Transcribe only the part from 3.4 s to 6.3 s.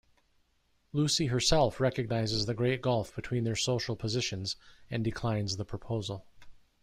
their social positions and declines the proposal.